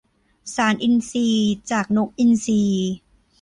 [0.55, 2.61] สารอินทรีย์จากนกอินทรี